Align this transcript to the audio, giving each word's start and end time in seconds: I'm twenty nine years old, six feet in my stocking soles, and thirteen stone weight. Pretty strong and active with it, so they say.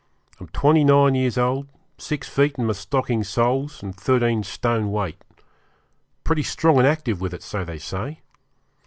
I'm 0.39 0.47
twenty 0.47 0.83
nine 0.83 1.13
years 1.13 1.37
old, 1.37 1.67
six 1.99 2.27
feet 2.27 2.55
in 2.57 2.65
my 2.65 2.73
stocking 2.73 3.23
soles, 3.23 3.83
and 3.83 3.95
thirteen 3.95 4.41
stone 4.41 4.89
weight. 4.91 5.23
Pretty 6.23 6.41
strong 6.41 6.79
and 6.79 6.87
active 6.87 7.21
with 7.21 7.35
it, 7.35 7.43
so 7.43 7.63
they 7.63 7.77
say. 7.77 8.21